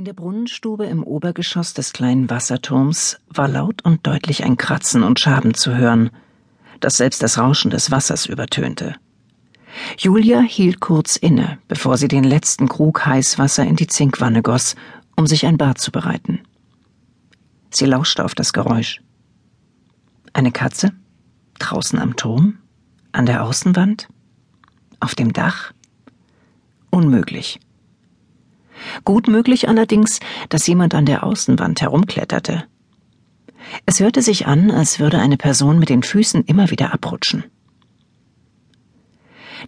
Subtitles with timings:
[0.00, 5.20] In der Brunnenstube im Obergeschoss des kleinen Wasserturms war laut und deutlich ein Kratzen und
[5.20, 6.08] Schaben zu hören,
[6.80, 8.96] das selbst das Rauschen des Wassers übertönte.
[9.98, 14.74] Julia hielt kurz inne, bevor sie den letzten Krug Heißwasser in die Zinkwanne goss,
[15.16, 16.40] um sich ein Bad zu bereiten.
[17.68, 19.02] Sie lauschte auf das Geräusch.
[20.32, 20.92] Eine Katze?
[21.58, 22.56] Draußen am Turm?
[23.12, 24.08] An der Außenwand?
[24.98, 25.74] Auf dem Dach?
[26.88, 27.60] Unmöglich.
[29.04, 32.64] Gut möglich allerdings, dass jemand an der Außenwand herumkletterte.
[33.86, 37.44] Es hörte sich an, als würde eine Person mit den Füßen immer wieder abrutschen.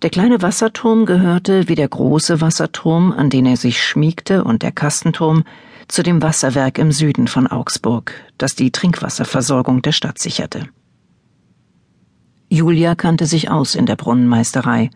[0.01, 4.73] Der kleine Wasserturm gehörte, wie der große Wasserturm, an den er sich schmiegte, und der
[4.73, 5.45] Kastenturm,
[5.89, 10.69] zu dem Wasserwerk im Süden von Augsburg, das die Trinkwasserversorgung der Stadt sicherte.
[12.49, 14.91] Julia kannte sich aus in der Brunnenmeisterei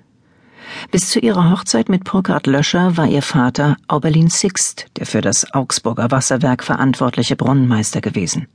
[0.91, 5.52] bis zu ihrer Hochzeit mit Burkhard Löscher war ihr Vater Auberlin Sixt, der für das
[5.52, 8.48] Augsburger Wasserwerk verantwortliche Brunnenmeister gewesen.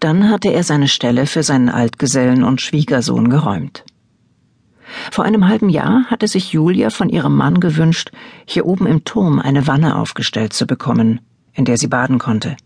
[0.00, 3.84] Dann hatte er seine Stelle für seinen Altgesellen und Schwiegersohn geräumt.
[5.10, 8.12] Vor einem halben Jahr hatte sich Julia von ihrem Mann gewünscht,
[8.44, 11.20] hier oben im Turm eine Wanne aufgestellt zu bekommen,
[11.52, 12.56] in der sie baden konnte.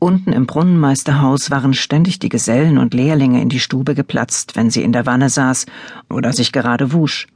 [0.00, 4.82] Unten im Brunnenmeisterhaus waren ständig die Gesellen und Lehrlinge in die Stube geplatzt, wenn sie
[4.82, 5.66] in der Wanne saß
[6.08, 7.28] oder sich gerade wusch.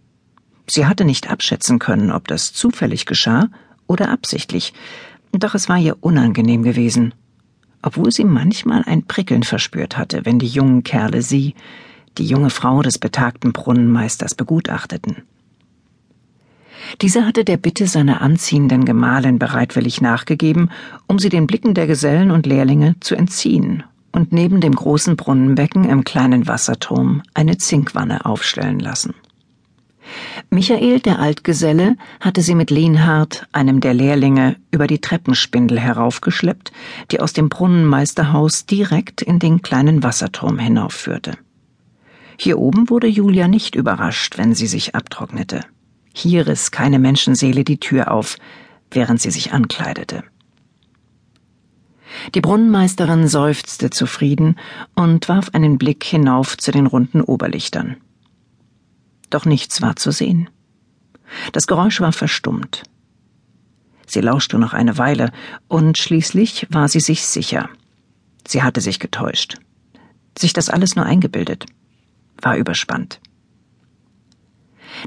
[0.66, 3.48] Sie hatte nicht abschätzen können, ob das zufällig geschah
[3.86, 4.72] oder absichtlich,
[5.32, 7.12] doch es war ihr unangenehm gewesen,
[7.82, 11.54] obwohl sie manchmal ein Prickeln verspürt hatte, wenn die jungen Kerle sie,
[12.16, 15.24] die junge Frau des betagten Brunnenmeisters, begutachteten.
[17.00, 20.70] Dieser hatte der Bitte seiner anziehenden Gemahlin bereitwillig nachgegeben,
[21.06, 23.82] um sie den Blicken der Gesellen und Lehrlinge zu entziehen
[24.12, 29.14] und neben dem großen Brunnenbecken im kleinen Wasserturm eine Zinkwanne aufstellen lassen.
[30.50, 36.72] Michael, der Altgeselle, hatte sie mit Lienhard, einem der Lehrlinge, über die Treppenspindel heraufgeschleppt,
[37.10, 41.32] die aus dem Brunnenmeisterhaus direkt in den kleinen Wasserturm hinaufführte.
[42.38, 45.60] Hier oben wurde Julia nicht überrascht, wenn sie sich abtrocknete.
[46.14, 48.36] Hier riss keine Menschenseele die Tür auf,
[48.90, 50.22] während sie sich ankleidete.
[52.34, 54.56] Die Brunnenmeisterin seufzte zufrieden
[54.94, 57.96] und warf einen Blick hinauf zu den runden Oberlichtern.
[59.28, 60.48] Doch nichts war zu sehen.
[61.52, 62.84] Das Geräusch war verstummt.
[64.06, 65.32] Sie lauschte noch eine Weile,
[65.66, 67.68] und schließlich war sie sich sicher.
[68.46, 69.56] Sie hatte sich getäuscht.
[70.38, 71.66] Sich das alles nur eingebildet.
[72.40, 73.20] War überspannt.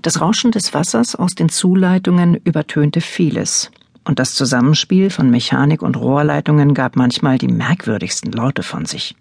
[0.01, 3.71] Das Rauschen des Wassers aus den Zuleitungen übertönte vieles,
[4.03, 9.15] und das Zusammenspiel von Mechanik und Rohrleitungen gab manchmal die merkwürdigsten Laute von sich.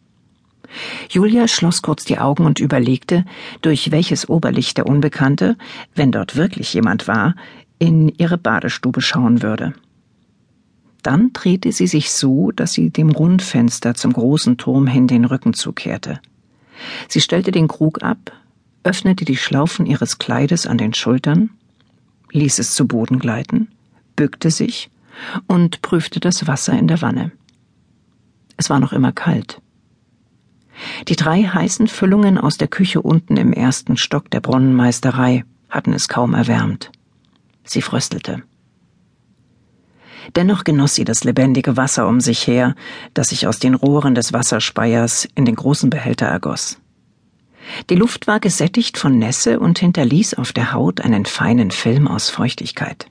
[1.10, 3.24] Julia schloss kurz die Augen und überlegte,
[3.62, 5.56] durch welches Oberlicht der Unbekannte,
[5.94, 7.34] wenn dort wirklich jemand war,
[7.78, 9.74] in ihre Badestube schauen würde.
[11.02, 15.52] Dann drehte sie sich so, dass sie dem Rundfenster zum großen Turm hin den Rücken
[15.52, 16.20] zukehrte.
[17.08, 18.32] Sie stellte den Krug ab,
[18.86, 21.50] öffnete die Schlaufen ihres Kleides an den Schultern,
[22.30, 23.68] ließ es zu Boden gleiten,
[24.14, 24.90] bückte sich
[25.48, 27.32] und prüfte das Wasser in der Wanne.
[28.56, 29.60] Es war noch immer kalt.
[31.08, 36.08] Die drei heißen Füllungen aus der Küche unten im ersten Stock der Brunnenmeisterei hatten es
[36.08, 36.92] kaum erwärmt.
[37.64, 38.42] Sie fröstelte.
[40.34, 42.74] Dennoch genoss sie das lebendige Wasser um sich her,
[43.14, 46.78] das sich aus den Rohren des Wasserspeiers in den großen Behälter ergoss.
[47.90, 52.30] Die Luft war gesättigt von Nässe und hinterließ auf der Haut einen feinen Film aus
[52.30, 53.06] Feuchtigkeit.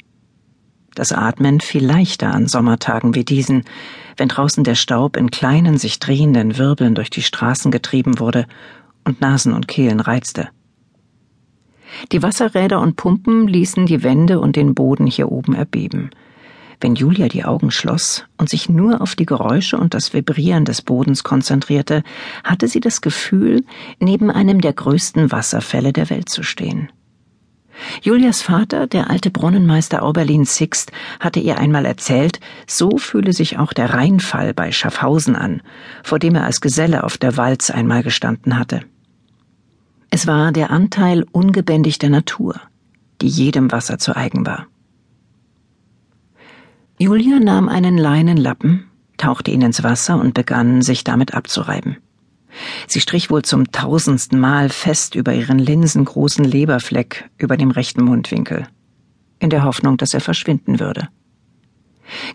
[0.95, 3.65] Das Atmen fiel leichter an Sommertagen wie diesen,
[4.15, 8.47] wenn draußen der Staub in kleinen, sich drehenden Wirbeln durch die Straßen getrieben wurde
[9.03, 10.49] und Nasen und Kehlen reizte.
[12.11, 16.11] Die Wasserräder und Pumpen ließen die Wände und den Boden hier oben erbeben,
[16.79, 20.81] wenn Julia die Augen schloss und sich nur auf die Geräusche und das Vibrieren des
[20.81, 22.03] Bodens konzentrierte,
[22.43, 23.63] hatte sie das Gefühl,
[23.99, 26.89] neben einem der größten Wasserfälle der Welt zu stehen.
[28.01, 33.73] Julias Vater, der alte Brunnenmeister Auberlin Sixt, hatte ihr einmal erzählt, so fühle sich auch
[33.73, 35.61] der Rheinfall bei Schaffhausen an,
[36.03, 38.81] vor dem er als Geselle auf der Walz einmal gestanden hatte.
[40.09, 42.59] Es war der Anteil ungebändigter Natur,
[43.21, 44.67] die jedem Wasser zu eigen war.
[46.97, 48.85] Julia nahm einen Leinenlappen,
[49.17, 51.97] tauchte ihn ins Wasser und begann, sich damit abzureiben.
[52.87, 58.67] Sie strich wohl zum tausendsten Mal fest über ihren linsengroßen Leberfleck über dem rechten Mundwinkel,
[59.39, 61.09] in der Hoffnung, dass er verschwinden würde.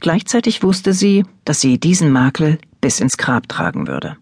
[0.00, 4.18] Gleichzeitig wusste sie, dass sie diesen Makel bis ins Grab tragen würde.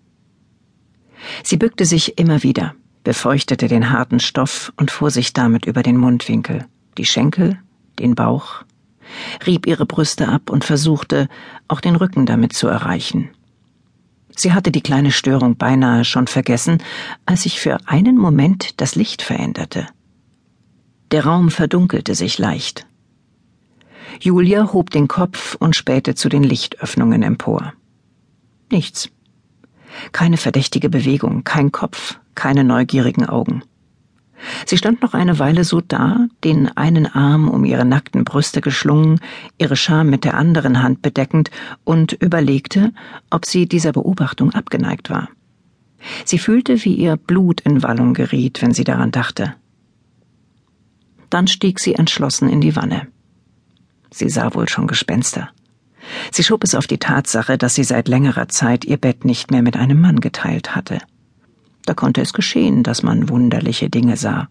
[1.43, 5.97] Sie bückte sich immer wieder, befeuchtete den harten Stoff und fuhr sich damit über den
[5.97, 7.59] Mundwinkel, die Schenkel,
[7.99, 8.63] den Bauch,
[9.47, 11.29] rieb ihre Brüste ab und versuchte,
[11.67, 13.31] auch den Rücken damit zu erreichen.
[14.37, 16.79] Sie hatte die kleine Störung beinahe schon vergessen,
[17.27, 19.87] als sich für einen Moment das Licht veränderte.
[21.11, 22.87] Der Raum verdunkelte sich leicht.
[24.21, 27.73] Julia hob den Kopf und spähte zu den Lichtöffnungen empor.
[28.71, 29.11] Nichts.
[30.13, 33.63] Keine verdächtige Bewegung, kein Kopf, keine neugierigen Augen.
[34.67, 39.21] Sie stand noch eine Weile so da, den einen Arm um ihre nackten Brüste geschlungen,
[39.59, 41.51] ihre Scham mit der anderen Hand bedeckend,
[41.85, 42.93] und überlegte,
[43.31, 45.29] ob sie dieser Beobachtung abgeneigt war.
[46.25, 49.55] Sie fühlte, wie ihr Blut in Wallung geriet, wenn sie daran dachte.
[51.31, 53.09] Dann stieg sie entschlossen in die Wanne.
[54.11, 55.51] Sie sah wohl schon Gespenster.
[56.33, 59.63] Sie schob es auf die Tatsache, dass sie seit längerer Zeit ihr Bett nicht mehr
[59.63, 60.99] mit einem Mann geteilt hatte.
[61.89, 64.51] Da konnte es geschehen, dass man wunderliche Dinge sah.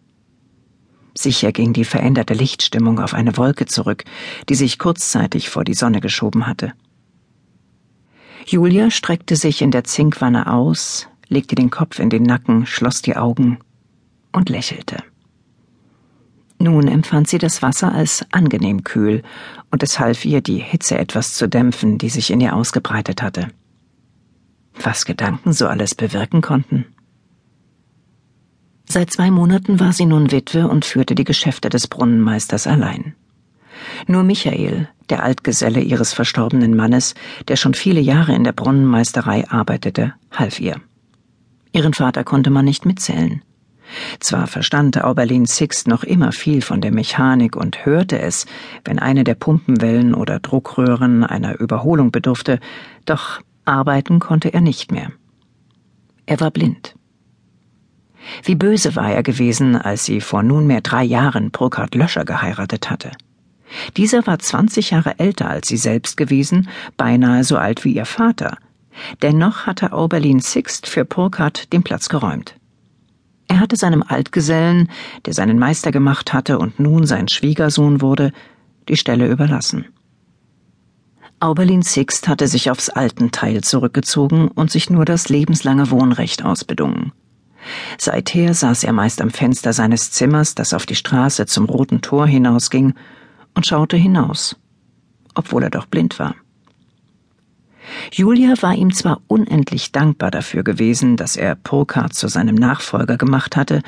[1.15, 4.05] Sicher ging die veränderte Lichtstimmung auf eine Wolke zurück,
[4.49, 6.73] die sich kurzzeitig vor die Sonne geschoben hatte.
[8.47, 13.15] Julia streckte sich in der Zinkwanne aus, legte den Kopf in den Nacken, schloss die
[13.15, 13.59] Augen
[14.31, 15.03] und lächelte.
[16.57, 19.21] Nun empfand sie das Wasser als angenehm kühl,
[19.69, 23.49] und es half ihr, die Hitze etwas zu dämpfen, die sich in ihr ausgebreitet hatte.
[24.81, 26.85] Was Gedanken so alles bewirken konnten.
[28.89, 33.15] Seit zwei Monaten war sie nun Witwe und führte die Geschäfte des Brunnenmeisters allein.
[34.07, 37.13] Nur Michael, der Altgeselle ihres verstorbenen Mannes,
[37.49, 40.79] der schon viele Jahre in der Brunnenmeisterei arbeitete, half ihr.
[41.73, 43.41] Ihren Vater konnte man nicht mitzählen.
[44.19, 48.45] Zwar verstand Auberlin Sixt noch immer viel von der Mechanik und hörte es,
[48.83, 52.59] wenn eine der Pumpenwellen oder Druckröhren einer Überholung bedurfte,
[53.05, 55.11] doch arbeiten konnte er nicht mehr.
[56.25, 56.95] Er war blind.
[58.44, 63.12] Wie böse war er gewesen, als sie vor nunmehr drei Jahren Burkhard Löscher geheiratet hatte.
[63.95, 68.57] Dieser war zwanzig Jahre älter als sie selbst gewesen, beinahe so alt wie ihr Vater.
[69.21, 72.56] Dennoch hatte Auberlin Sixt für Burkhard den Platz geräumt.
[73.47, 74.89] Er hatte seinem Altgesellen,
[75.25, 78.31] der seinen Meister gemacht hatte und nun sein Schwiegersohn wurde,
[78.89, 79.85] die Stelle überlassen.
[81.39, 87.12] Auberlin Sixt hatte sich aufs Altenteil zurückgezogen und sich nur das lebenslange Wohnrecht ausbedungen.
[87.98, 92.27] Seither saß er meist am Fenster seines Zimmers, das auf die Straße zum roten Tor
[92.27, 92.94] hinausging,
[93.56, 94.56] und schaute hinaus,
[95.33, 96.36] obwohl er doch blind war.
[98.12, 103.56] Julia war ihm zwar unendlich dankbar dafür gewesen, dass er Burkhard zu seinem Nachfolger gemacht
[103.56, 103.81] hatte,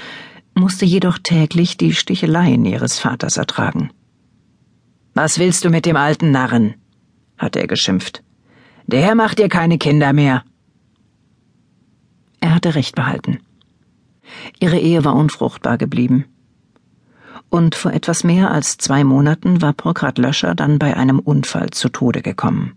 [0.56, 3.92] musste jedoch täglich die Sticheleien ihres Vaters ertragen.
[5.14, 6.76] Was willst du mit dem alten Narren?
[7.38, 8.24] hatte er geschimpft.
[8.88, 10.44] Der macht dir keine Kinder mehr.
[12.42, 13.40] Er hatte recht behalten.
[14.60, 16.26] Ihre Ehe war unfruchtbar geblieben.
[17.50, 21.90] Und vor etwas mehr als zwei Monaten war Burkhard Löscher dann bei einem Unfall zu
[21.90, 22.74] Tode gekommen.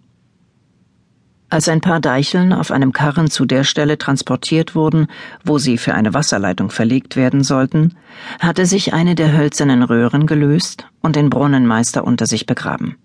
[1.50, 5.06] Als ein paar Deicheln auf einem Karren zu der Stelle transportiert wurden,
[5.44, 7.94] wo sie für eine Wasserleitung verlegt werden sollten,
[8.40, 12.96] hatte sich eine der hölzernen Röhren gelöst und den Brunnenmeister unter sich begraben.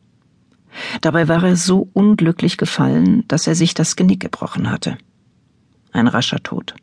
[1.01, 4.97] Dabei war er so unglücklich gefallen, dass er sich das Genick gebrochen hatte.
[5.91, 6.73] Ein rascher Tod.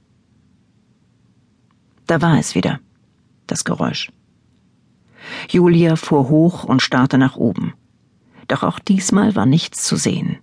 [2.06, 2.80] Da war es wieder,
[3.46, 4.10] das Geräusch.
[5.48, 7.74] Julia fuhr hoch und starrte nach oben.
[8.48, 10.38] Doch auch diesmal war nichts zu sehen.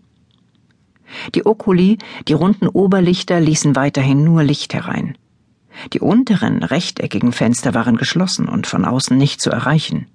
[1.36, 5.18] Die Okuli, die runden Oberlichter ließen weiterhin nur Licht herein.
[5.94, 10.08] Die unteren rechteckigen Fenster waren geschlossen und von außen nicht zu erreichen.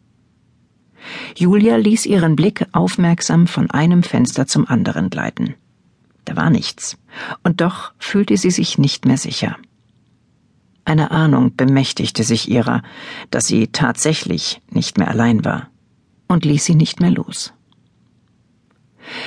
[1.36, 5.54] Julia ließ ihren Blick aufmerksam von einem Fenster zum anderen gleiten.
[6.24, 6.98] Da war nichts,
[7.44, 9.56] und doch fühlte sie sich nicht mehr sicher.
[10.86, 12.80] Eine Ahnung bemächtigte sich ihrer,
[13.32, 15.68] dass sie tatsächlich nicht mehr allein war,
[16.28, 17.52] und ließ sie nicht mehr los.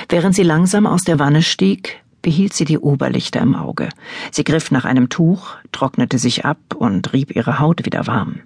[0.08, 3.90] Während sie langsam aus der Wanne stieg, behielt sie die Oberlichter im Auge.
[4.30, 8.40] Sie griff nach einem Tuch, trocknete sich ab und rieb ihre Haut wieder warm.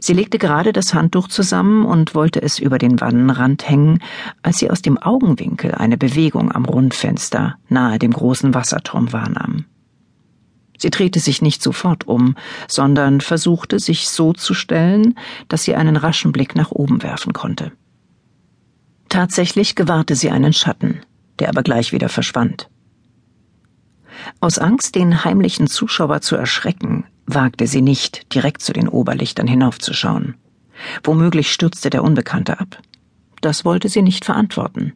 [0.00, 3.98] Sie legte gerade das Handtuch zusammen und wollte es über den Wannenrand hängen,
[4.42, 9.64] als sie aus dem Augenwinkel eine Bewegung am Rundfenster nahe dem großen Wasserturm wahrnahm.
[10.80, 15.14] Sie drehte sich nicht sofort um, sondern versuchte, sich so zu stellen,
[15.48, 17.72] dass sie einen raschen Blick nach oben werfen konnte.
[19.10, 21.00] Tatsächlich gewahrte sie einen Schatten,
[21.38, 22.70] der aber gleich wieder verschwand.
[24.40, 30.36] Aus Angst, den heimlichen Zuschauer zu erschrecken, wagte sie nicht, direkt zu den Oberlichtern hinaufzuschauen.
[31.04, 32.78] Womöglich stürzte der Unbekannte ab.
[33.42, 34.94] Das wollte sie nicht verantworten.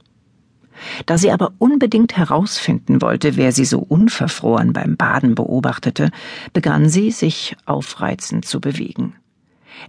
[1.06, 6.10] Da sie aber unbedingt herausfinden wollte, wer sie so unverfroren beim Baden beobachtete,
[6.52, 9.14] begann sie, sich aufreizend zu bewegen.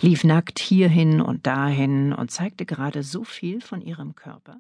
[0.02, 4.58] lief nackt hierhin und dahin und zeigte gerade so viel von ihrem Körper.